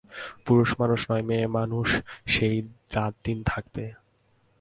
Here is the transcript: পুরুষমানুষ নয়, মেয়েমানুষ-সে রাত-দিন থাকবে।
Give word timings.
পুরুষমানুষ 0.45 1.01
নয়, 1.11 1.21
মেয়েমানুষ-সে 1.21 2.49
রাত-দিন 2.93 3.37
থাকবে। 3.45 3.85